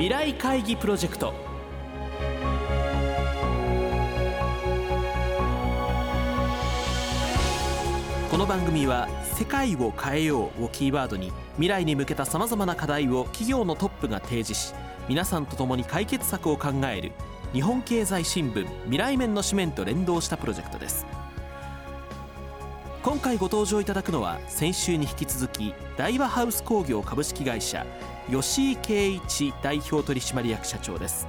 [0.00, 1.34] 未来会議プロジェクト。
[8.30, 14.72] この番組は「世界を変えよう」をキーワードに未来に向けたさまざまな課題を企業のトップが提示し
[15.06, 17.12] 皆さんと共に解決策を考える
[17.52, 21.04] 日本経済新聞未来面の紙面と連動したプロジェクトです。
[23.02, 27.86] 今回ご登場いただくのは先週に引き続き大和ハウス工業株式会社
[28.30, 31.26] 吉井圭一代表取締役社長です。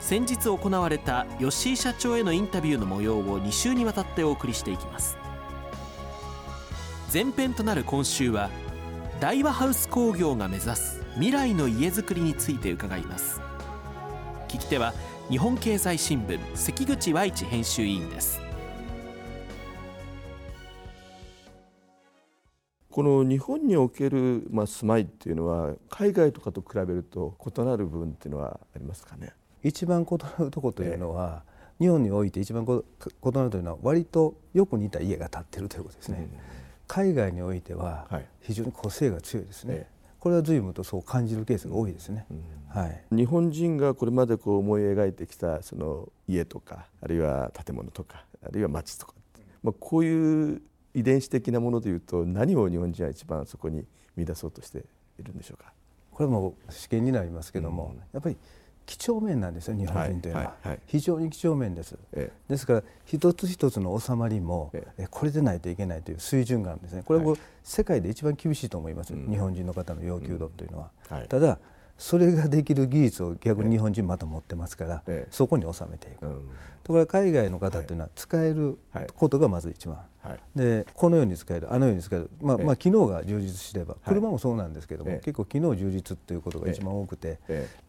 [0.00, 5.16] 先日行われた吉井社長へのインタビューの模様を2週にわたってお送りしていきます。
[7.12, 8.50] 前編となる今週は
[9.20, 13.40] 大和ハウス工業が目指す未来の家づくりについて伺います。
[14.48, 14.94] 聞き手は
[15.30, 18.47] 日本経済新聞関口和一編集委員です。
[22.98, 29.34] この日本における、まあ、住まいっていうのは海外とかと比べると異なる部分っていうのはありますかね？
[29.62, 31.44] 一番異なるところというのは、
[31.78, 36.38] えー、日本において一番異なるというのは割とよく似た家が建っているということですね、うん、
[36.88, 38.08] 海外においては
[38.40, 42.42] 非常に個性が強いですね、えーこれは随分とそう感じるケースが多いですね、うん、
[42.80, 49.14] はい、日本人がこれまでこう思い描いてきたその家とかあるいは建物とかあるいは町とか、
[49.62, 50.60] まあ、こういう
[50.98, 53.84] 遺伝子的なものでいうと何を日本人は一番そこに
[54.16, 54.84] 見出そうとして
[55.18, 55.72] いるんでしょうか？
[56.10, 58.36] これも試験になりますけども、うん、やっぱり
[58.86, 67.02] 几帳面なんですよ日本人というのは、はいはい、非常に几帳面です、ええ、ですから一つ一つの収まりも、え、これでないといけないという水準があるんですね。
[67.04, 71.16] これも世界で一番厳しいと思います、日本人の方の要求度というのは、うん。
[71.18, 71.58] はい、ただ
[71.98, 76.32] それができる技術を逆に日本人また持ってますから、そこに収めていく、うん、
[76.84, 78.78] ところが海外の方というのは使える
[79.16, 87.40] ことがまず一番、はい、でこのように使えるあのように使える、まあまあ、機能が充実すれば車もそうなんですけども、結構機能充実ということが一番多くて、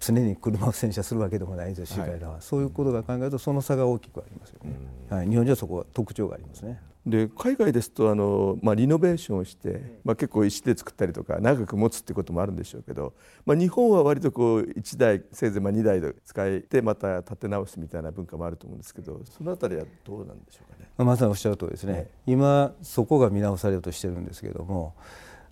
[0.00, 2.40] 常に車を洗車するわけでもないですし、彼らは。
[2.40, 4.72] そういうことが考えるとその差が大きくありますよね、
[5.10, 6.80] はい、日本人はそこは特徴がありますね。
[7.08, 13.14] で海外ですとあの、まあ、リノベーションをして、まあ、結構石で作ったりとか長く持つってこともあるんでしょうけど、
[13.46, 20.88] まあ、日本は割とこう1台せいぜいまあ2台で使えてまた建て直すみたいな文化もあると思うんですけどそのあたりはどうなんでしょうかね？
[20.98, 24.94] まさにおっしゃる通りですね、今そこが見直されようとしてるんですけども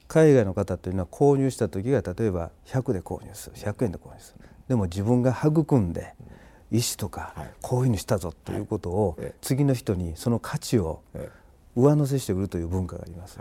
[0.08, 4.44] 海外の方というのは購入した時が例えば100で購入する100円で購入する。
[4.68, 6.14] でも自分が育んで
[6.72, 11.02] 石とかこういうふうにしたぞということを次の人にその価値を
[11.76, 13.38] 上乗せして売るという文化があります。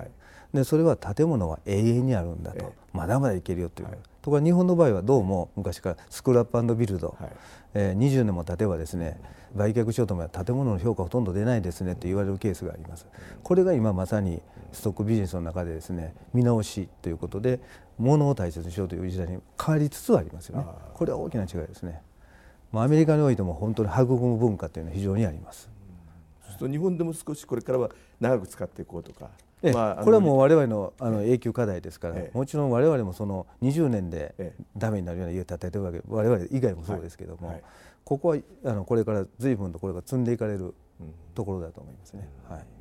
[0.53, 3.89] でそれは建物は永遠にあるんだと、まだまだいけるよという、
[4.21, 7.31] ところが日本の場合はどうも昔からスクラップビルド、はい
[7.73, 9.19] えー、20年も経てばですね
[9.53, 13.07] 売却しようとも建物の評価ほとんど出ないですねって言われるケースがあります。
[13.43, 14.41] これが今まさに
[14.71, 17.59] ストックビジネスの中でですね見直しということで
[17.97, 20.65] 物を大切にしようという時代に変わりつつありますよね。
[20.93, 22.01] これは大きな違いですね。
[22.73, 25.74] アメリカにおいても本当に育む文化というのは非常にあります。
[26.59, 27.89] 日本でも少しこれからは
[28.19, 29.29] 長く使っていこうとか。
[29.73, 37.59] まあ、これはもう我々のあの永久課題ですから、もちろん我々もその20年でダメになるような家を建ててるわけ我々以外もそうですけども、
[38.03, 40.75] ここはあのこれから随分とこれが積んでいかれる
[41.33, 42.29] ところだと思いますね。
[42.47, 42.74] はい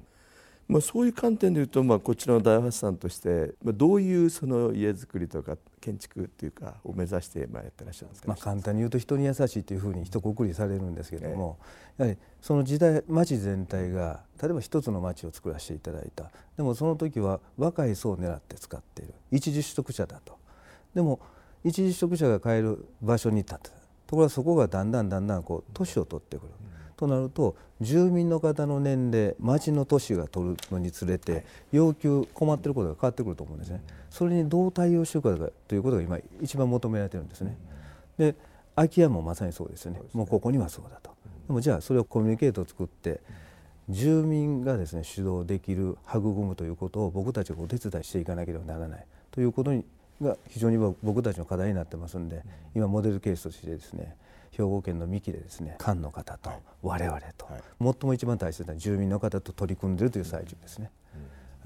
[0.66, 11.58] まあ、そういう観点でいうと、まあ、こちらの大橋さんとして、まあ、どういうその家づくりとか建築っていうかを目指してまあやってらっしゃるんですか、まあ、簡単に言うと人に優しいというふうに一括りされるんですけれども、
[11.98, 16.30] やはりその時代町全体が例えば一つの町を作らせていただいた。
[16.56, 19.14] でもその時は若い層を狙って使っている。
[19.30, 20.38] 一時取得者だと。
[20.94, 21.20] でも
[21.62, 23.72] 一時取得者が買える場所に立ったと
[24.10, 26.48] ころがそこがだんだんだんだんこう年を取ってくる。
[27.06, 33.82] となると住民の方の年齢町の都市が取るのにつれて要求困っていることが変わってくると思うんですね。
[34.10, 37.56] それにどう対応していくかということが今一番求められてるんですね。
[38.18, 38.34] で
[38.76, 41.10] 空き家もまさにそうですよねもうここにはそうだと。
[41.46, 43.20] でもじゃあそれをコミュニケートを作って
[43.88, 49.84] 住民がですね主導できる育むということを僕たちがお手伝いしていかなければならないということに
[50.24, 52.42] が非常に僕たちの課題になってますんで
[52.74, 54.16] 今モデルケースとしてですね
[54.50, 56.50] 兵庫県の三木でですね官の方と
[56.82, 57.48] 我々と、
[57.80, 60.90] 最も一番大切な住民の方と取り組んでいるという最中ですね。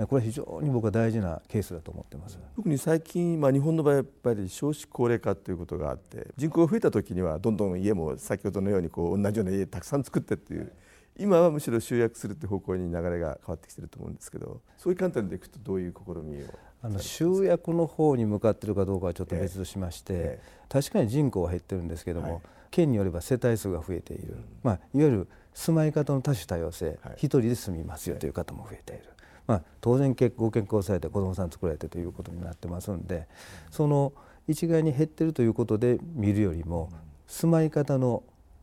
[0.06, 2.38] これは非常に僕は大事なケースだと思ってます。
[2.54, 10.72] 特に最近、まあ、日本の場合やっぱり少子高齢化ということがあって人口が増えた時にはどんどん家も先ほどのようにこう同じような家たくさん作ってっていう、
[11.18, 16.46] 今はむしろ集約するって方向に流れが変わってきてると思うんですけどそういう観点でいくとどういう試みを
[16.82, 22.42] あの集約の方に向かっているかどうかはちょっと別としまして、えー、確かに人口は減ってるんですけども、はい。
[22.70, 29.04] 県によれば世帯数が増えている、まあ、いわゆる住まい方の多種多様性、一人で住みますよという方も増えている、
[29.46, 33.26] まあ、当然ご結婚されて子どもさん作られてということになってますんで
[33.70, 34.12] その
[34.46, 36.90] 一概に減ってるということで見るよりも
[37.26, 38.22] 住まい方の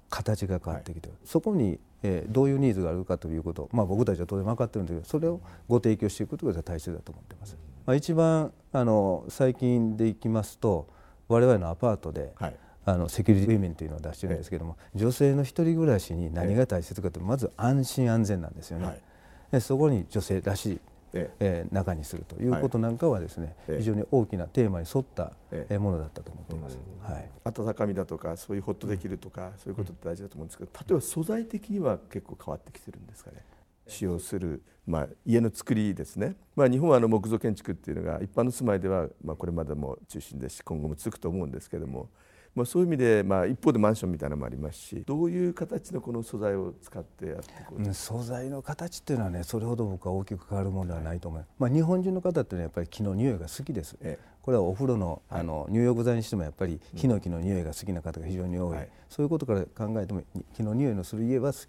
[0.10, 7.58] 形が変わってきてる、はい、そこに、えー、どういうニーズがあるかということ、まあ、僕たちは当然分かってるんですけどそれをご提供していくことが大切だと思ってます。
[7.86, 10.88] まあ、一番あの最近でいきますと
[11.28, 12.56] 我々のアパートで、はい、
[12.86, 18.86] あのセキュリティウィメンというのを出してるんですけども、女性の一人暮らしに何が大切かというとまず安心安全なんですよね。
[19.52, 20.80] はい、そこに女性らしい
[21.40, 25.34] えー、中にするということなんかはですね、非常に大きなテーマに沿った
[25.80, 33.38] ものだったと思っています、はい、温かみだとかそういうホッとできるとか、そういうことって大事だと思うんですけど例えば素材的には結構変わってきてるんですかね？
[33.88, 42.10] 使用する、まあ、家の作りですね、まあ、日本はあの木造建築っていうのが一般の住まいでは、まあ、これまでも中心ですし今後も続くと思うんですけども
[42.56, 60.24] まあ、そういう意味で、まあ、一方でマンションみたいなのもありますしどういう形のこの素材を使ってやっていこう素材の形っていうのはねそれほど僕は大きく変わるものではないと思います、まあ、日本人の方っていうのはやっぱり木の匂いが好きです、ええ、これはお風呂のあの入浴剤にしてもやっぱりヒノキの匂いが好きな方が非常に多い、はい、そういうことから考えても
[60.56, 61.60] 木の匂いのする家は好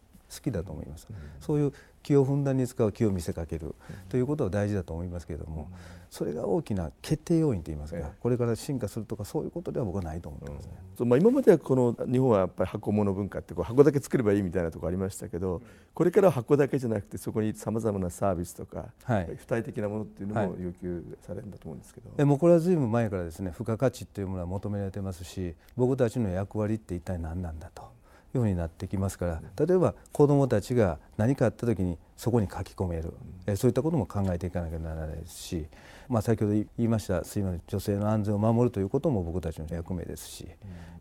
[0.43, 1.73] きだと思います、うん、そういう
[2.07, 3.75] 気をふんだんに使う気を見せかける
[4.09, 5.69] ということは大事だと思いますけれども、
[6.09, 11.09] それが大きな決定要因といいますか、これから進化するとかそういうことでは僕はないと思ってますね、うん。
[11.09, 15.63] まあ、今まではこの日本はやっぱり箱物文化ってこう箱だけ作ればいいみたいなところありましたけど
[15.95, 27.96] これからは箱だけじゃなくてそこにさまざまなサービスとか、はい、付帯的なものっていうのも要求されるんだと思うんですけど、はい、もうこれはずいぶん前からですね付加価値っていうものは求められてますし僕たちの役割って一体何なんだと。
[28.35, 33.15] いうふうになってきますから例えば子どもたちが何かあった時にそこに書き込める、
[33.47, 35.67] うん、そういったことも考えていかなきゃならないですし、
[36.09, 40.47] まあ、先ほど言いましたすいません女性の安全を守るということも僕たちの役目ですし、う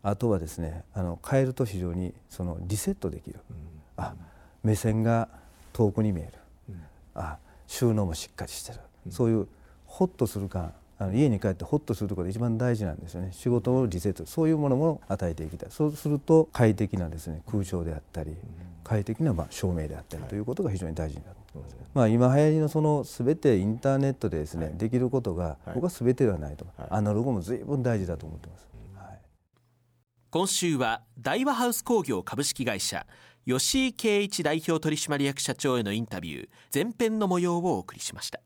[0.06, 3.56] ん、あとはですねあの変えると非常にそのリセットできる、うん、
[3.96, 4.14] あ
[4.62, 5.28] 目線が
[5.72, 6.32] 遠くに見える、
[7.14, 7.36] あ
[7.66, 8.80] 収納もしっかりしてる、
[9.10, 9.46] そういう
[9.84, 13.30] ホッとする感あの家に帰ってホッとするところが一番大事なんですよね。
[13.32, 15.70] 仕事をリセットそういうものも与えていきたい。
[15.70, 18.34] そうすると快適なですね空調であったり、
[18.82, 28.68] 快適なまあ照明であったりということが非常に大事になると思います、まあ、今流行りのその全てインターネットでですね、できることが僕は全てではないと、アナログも随分大事だと思ってます、
[30.30, 33.06] 今週は大和ハウス工業株式会社
[33.46, 38.40] 吉井圭一代表取締役社長へのインタビュー前編の模様をお送りしました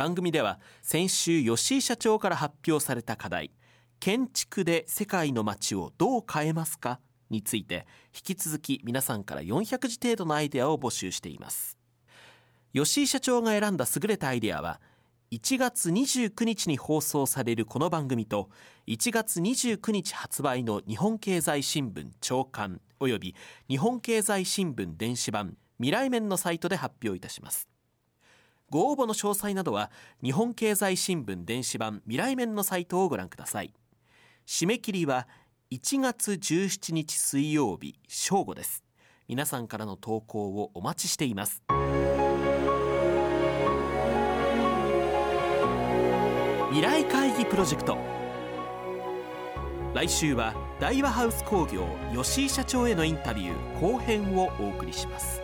[0.00, 3.50] 番組では先週吉井社長から発表された課題。
[3.98, 11.76] 建築で世界の街をどう変えますかについて引き続き皆さんから400字程度のアイデアを募集しています。
[12.72, 14.80] 吉井社長が選んだ優れたアイデアは
[15.32, 18.48] 1月29日に放送されるこの番組と
[18.86, 23.36] 1月29日発売の日本経済新聞長官および
[23.68, 27.69] 日本経済新聞電子版未来面のサイトで発表いたします。
[28.70, 29.90] ご応募の詳細などは
[30.22, 33.74] 日本経済新聞電子版未来面のサイトをご覧ください。
[34.46, 35.28] 締め切りは
[35.72, 38.84] 1月17日水曜日正午です。
[39.28, 41.62] 皆さんからの投稿をお待ちしています。
[46.70, 47.98] 未来会議プロジェクト。
[49.92, 51.84] 来週は大和ハウス工業
[52.14, 55.42] 吉井社長へのインタビュー後編をお送りします。